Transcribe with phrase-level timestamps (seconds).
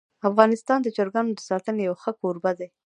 [0.29, 2.67] افغانستان د چرګانو د ساتنې یو ښه کوربه دی.